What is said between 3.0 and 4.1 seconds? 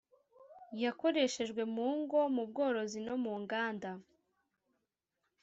no mu nganda